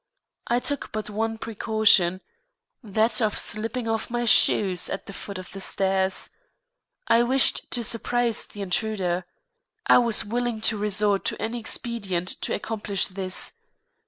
[0.47, 2.21] I took but one precaution
[2.81, 6.31] that of slipping off my shoes at the foot of the stairs.
[7.07, 9.25] I wished to surprise the intruder.
[9.85, 13.53] I was willing to resort to any expedient to accomplish this.